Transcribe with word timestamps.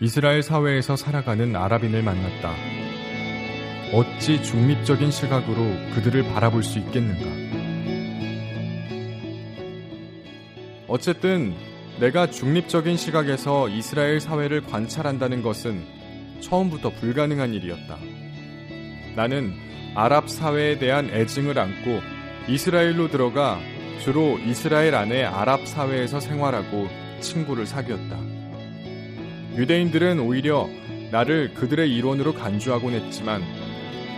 이스라엘 0.00 0.44
사회에서 0.44 0.94
살아가는 0.94 1.56
아랍인을 1.56 2.04
만났다. 2.04 2.54
어찌 3.92 4.40
중립적인 4.44 5.10
시각으로 5.10 5.56
그들을 5.94 6.22
바라볼 6.32 6.62
수 6.62 6.78
있겠는가? 6.78 7.26
어쨌든 10.86 11.52
내가 11.98 12.30
중립적인 12.30 12.96
시각에서 12.96 13.68
이스라엘 13.68 14.20
사회를 14.20 14.60
관찰한다는 14.62 15.42
것은 15.42 15.84
처음부터 16.42 16.90
불가능한 16.90 17.52
일이었다. 17.54 17.98
나는 19.16 19.52
아랍 19.96 20.30
사회에 20.30 20.78
대한 20.78 21.10
애증을 21.10 21.58
안고 21.58 22.00
이스라엘로 22.46 23.08
들어가 23.08 23.58
주로 24.00 24.38
이스라엘 24.38 24.94
안의 24.94 25.24
아랍 25.26 25.66
사회에서 25.66 26.20
생활하고 26.20 26.86
친구를 27.20 27.66
사귀었다. 27.66 28.47
유대인들은 29.56 30.20
오히려 30.20 30.68
나를 31.10 31.54
그들의 31.54 31.90
일원으로 31.94 32.34
간주하곤 32.34 32.92
했지만 32.94 33.42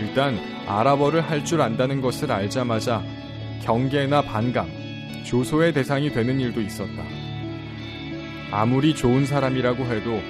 일단 0.00 0.38
아랍어를 0.66 1.20
할 1.20 1.44
줄 1.44 1.60
안다는 1.60 2.00
것을 2.00 2.32
알자마자 2.32 3.02
경계나 3.62 4.22
반감, 4.22 4.68
조소의 5.24 5.72
대상이 5.72 6.10
되는 6.12 6.40
일도 6.40 6.60
있었다. 6.60 7.02
아무리 8.50 8.94
좋은 8.94 9.24
사람이라고 9.24 9.84
해도 9.84 10.20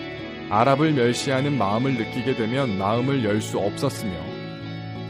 아랍을 0.51 0.93
멸시하는 0.93 1.57
마음을 1.57 1.95
느끼게 1.95 2.35
되면 2.37 2.79
마음을 2.79 3.25
열 3.25 3.41
수 3.41 3.59
없었으며 3.59 4.13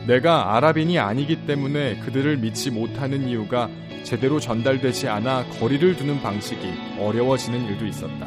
내가 0.06 0.56
아랍인이 0.56 0.98
아니기 0.98 1.46
때문에 1.46 1.96
그들을 2.00 2.36
믿지 2.38 2.70
못하는 2.70 3.28
이유가 3.28 3.68
제대로 4.04 4.40
전달되지 4.40 5.08
않아 5.08 5.44
거리를 5.60 5.96
두는 5.96 6.20
방식이 6.22 6.60
어려워지는 6.98 7.66
일도 7.66 7.86
있었다. 7.86 8.26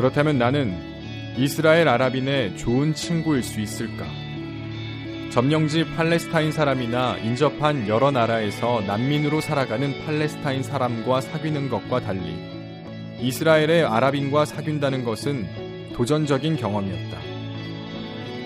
그렇다면 0.00 0.38
나는 0.38 0.74
이스라엘 1.36 1.86
아랍인의 1.86 2.56
좋은 2.56 2.94
친구일 2.94 3.42
수 3.42 3.60
있을까? 3.60 4.06
점령지 5.28 5.84
팔레스타인 5.94 6.52
사람이나 6.52 7.18
인접한 7.18 7.86
여러 7.86 8.10
나라에서 8.10 8.80
난민으로 8.86 9.42
살아가는 9.42 9.92
팔레스타인 10.06 10.62
사람과 10.62 11.20
사귀는 11.20 11.68
것과 11.68 12.00
달리 12.00 12.34
이스라엘의 13.20 13.84
아랍인과 13.84 14.46
사귄다는 14.46 15.04
것은 15.04 15.92
도전적인 15.92 16.56
경험이었다. 16.56 17.18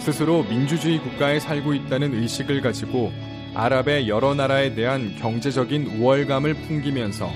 스스로 0.01 0.43
민주주의 0.43 0.99
국가에 0.99 1.39
살고 1.39 1.75
있다는 1.75 2.21
의식을 2.21 2.63
가지고 2.63 3.13
아랍의 3.55 4.09
여러 4.09 4.35
나라에 4.35 4.75
대한 4.75 5.15
경제적인 5.15 5.99
우월감을 5.99 6.55
풍기면서 6.55 7.31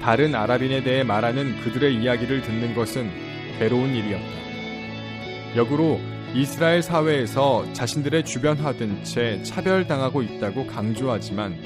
다른 0.00 0.36
아랍인에 0.36 0.84
대해 0.84 1.02
말하는 1.02 1.60
그들의 1.62 1.96
이야기를 1.96 2.42
듣는 2.42 2.76
것은 2.76 3.33
괴로운 3.58 3.94
일이었다. 3.94 4.44
역으로 5.56 6.00
이스라엘 6.34 6.82
사회에서 6.82 7.72
자신들의 7.72 8.24
주변화된 8.24 9.04
채 9.04 9.40
차별당하고 9.42 10.22
있다고 10.22 10.66
강조하지만 10.66 11.56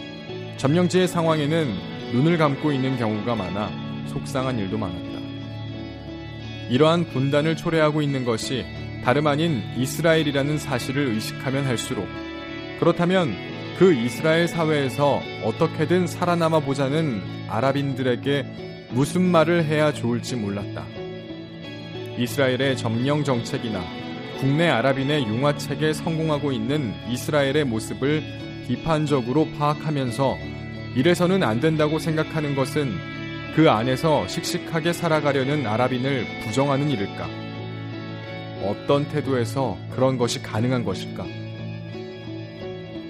점령지의 0.58 1.08
상황에는 1.08 1.74
눈을 2.12 2.36
감고 2.36 2.72
있는 2.72 2.98
경우가 2.98 3.34
많아 3.34 3.70
속상한 4.08 4.58
일도 4.58 4.76
많았다. 4.76 5.18
이러한 6.68 7.06
분단을 7.06 7.56
초래하고 7.56 8.02
있는 8.02 8.24
것이 8.26 8.66
다름 9.04 9.26
아닌 9.26 9.62
이스라엘이라는 9.78 10.58
사실을 10.58 11.08
의식하면 11.08 11.64
할수록 11.64 12.06
그렇다면 12.78 13.34
그 13.78 13.94
이스라엘 13.94 14.48
사회에서 14.48 15.22
어떻게든 15.44 16.06
살아남아 16.06 16.60
보자는 16.60 17.22
아랍인들에게 17.48 18.88
무슨 18.90 19.22
말을 19.22 19.64
해야 19.64 19.92
좋을지 19.92 20.36
몰랐다. 20.36 20.97
이스라엘의 22.18 22.76
점령 22.76 23.22
정책이나 23.22 23.80
국내 24.40 24.68
아랍인의 24.68 25.24
융화책에 25.24 25.92
성공하고 25.92 26.52
있는 26.52 26.92
이스라엘의 27.08 27.64
모습을 27.64 28.22
비판적으로 28.66 29.48
파악하면서 29.58 30.36
이래서는 30.96 31.42
안 31.42 31.60
된다고 31.60 31.98
생각하는 31.98 32.54
것은 32.54 32.92
그 33.54 33.70
안에서 33.70 34.26
씩씩하게 34.28 34.92
살아가려는 34.92 35.66
아랍인을 35.66 36.26
부정하는 36.44 36.90
일일까? 36.90 37.28
어떤 38.64 39.08
태도에서 39.08 39.78
그런 39.90 40.18
것이 40.18 40.42
가능한 40.42 40.84
것일까? 40.84 41.24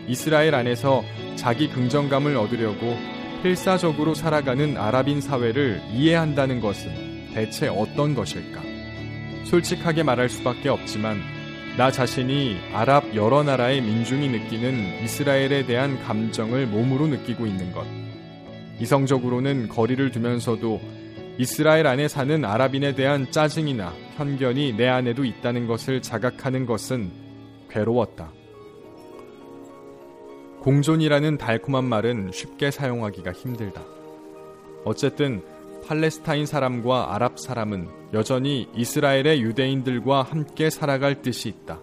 이스라엘 0.07 0.55
안에서 0.55 1.03
자기 1.37 1.69
긍정감을 1.69 2.37
얻으려고 2.37 2.97
필사적으로 3.43 4.15
살아가는 4.15 4.77
아랍인 4.77 5.21
사회를 5.21 5.83
이해한다는 5.93 6.61
것은 6.61 7.29
대체 7.35 7.69
어떤 7.69 8.15
것일까? 8.15 8.68
솔직하게 9.49 10.03
말할 10.03 10.29
수밖에 10.29 10.69
없지만 10.69 11.19
나 11.79 11.91
자신이 11.91 12.59
아랍 12.75 13.15
여러 13.15 13.43
나라의 13.43 13.81
민중이 13.81 14.29
느끼는 14.29 15.03
이스라엘에 15.03 15.65
대한 15.65 15.99
감정을 16.05 16.67
몸으로 16.67 17.07
느끼고 17.07 17.47
있는 17.47 17.73
것. 17.73 17.87
이성적으로는 18.79 19.69
거리를 19.69 20.11
두면서도 20.11 20.81
이스라엘 21.39 21.87
안에 21.87 22.09
사는 22.09 22.45
아랍인에 22.45 22.95
대한 22.95 23.31
짜증이나 23.31 23.95
편견이 24.19 24.75
내 24.77 24.87
안에도 24.87 25.25
있다는 25.25 25.67
것을 25.67 26.03
자각하는 26.03 26.67
것은 26.67 27.11
괴로웠다. 27.71 28.31
공존이라는 30.61 31.39
달콤한 31.39 31.85
말은 31.85 32.33
쉽게 32.33 32.71
사용하기가 32.71 33.33
힘들다. 33.33 33.83
어쨌든 34.85 35.43
팔레스타인 35.89 36.45
사람과 36.45 37.15
아랍 37.15 37.39
사람은 37.39 37.89
여전히 38.13 38.69
이스라엘의 38.75 39.41
유대인들과 39.41 40.21
함께 40.21 40.69
살아갈 40.69 41.23
뜻이 41.23 41.49
있다. 41.49 41.81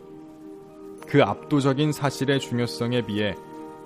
그 1.07 1.23
압도적인 1.23 1.91
사실의 1.91 2.39
중요성에 2.39 3.07
비해 3.07 3.33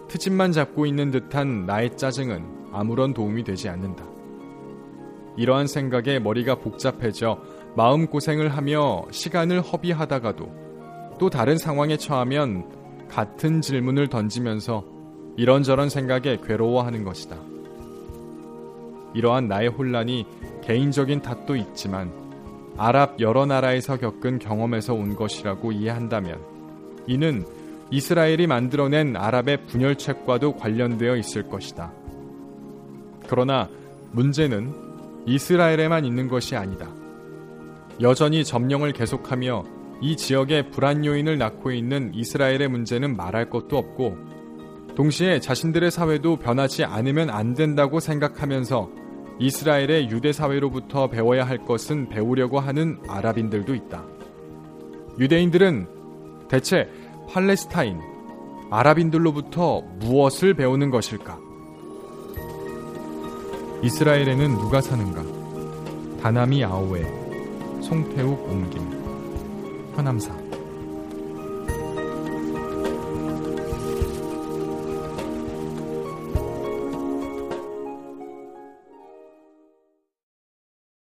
트집만 0.10 0.52
잡고 0.52 0.86
있는 0.86 1.10
듯한 1.12 1.66
나의 1.66 1.96
짜증은 1.96 2.44
아무런 2.74 3.14
도움이 3.14 3.46
되지 3.46 3.70
않는다. 3.70 4.04
이러한 5.38 5.68
생각에 5.68 6.20
머리가 6.20 6.56
복잡해져 6.56 7.42
마음고생을 7.78 8.50
하며 8.50 9.06
시간을 9.12 9.62
허비하다가도 9.62 11.16
또 11.18 11.30
다른 11.30 11.58
상황에 11.58 11.96
처하면 11.96 13.08
같은 13.08 13.62
질문을 13.62 14.10
던지면서 14.10 14.84
이런저런 15.38 15.88
생각에 15.88 16.40
괴로워하는 16.44 17.06
것이다. 17.06 17.49
이러한 19.14 19.48
나의 19.48 19.70
혼란이 19.70 20.26
개인적인 20.62 21.22
탓도 21.22 21.56
있지만 21.56 22.12
아랍 22.78 23.20
여러 23.20 23.46
나라에서 23.46 23.98
겪은 23.98 24.40
경험에서 24.40 24.94
온 24.94 25.16
것이라고 25.16 25.72
이해한다면 25.72 26.40
이는 27.08 27.46
이스라엘이 27.92 28.48
만들어낸 28.48 29.16
아랍의 29.16 29.66
분열책과도 29.66 30.56
관련되어 30.58 31.16
있을 31.18 31.50
것이다. 31.50 31.92
그러나 33.28 33.68
문제는 34.12 34.74
이스라엘에만 35.26 36.06
있는 36.06 36.28
것이 36.28 36.56
아니다. 36.56 36.88
여전히 38.02 38.44
점령을 38.44 38.94
계속하며 38.94 39.66
이 40.02 40.16
지역에 40.16 40.70
불안 40.70 41.04
요인을 41.04 41.38
낳고 41.38 41.72
있는 41.72 42.12
이스라엘의 42.14 42.70
문제는 42.70 43.18
말할 43.18 43.50
것도 43.50 43.78
없고 43.78 44.18
동시에 44.96 45.40
자신들의 45.40 45.92
사회도 45.92 46.38
변하지 46.38 46.86
않으면 46.86 47.30
안 47.30 47.54
된다고 47.54 48.00
생각하면서 48.00 48.99
이스라엘의 49.40 50.10
유대 50.10 50.34
사회로부터 50.34 51.08
배워야 51.08 51.46
할 51.46 51.66
것은 51.66 52.10
배우려고 52.10 52.60
하는 52.60 53.00
아랍인들도 53.08 53.74
있다. 53.74 54.04
유대인들은 55.18 56.48
대체 56.50 56.90
팔레스타인, 57.30 58.00
아랍인들로부터 58.70 59.82
무엇을 60.00 60.54
배우는 60.56 60.90
것일까? 60.90 61.40
이스라엘에는 63.82 64.58
누가 64.58 64.82
사는가? 64.82 65.24
다나미 66.22 66.66
아오에, 66.66 67.02
송태욱 67.82 68.50
옮김, 68.50 69.94
현암사. 69.96 70.39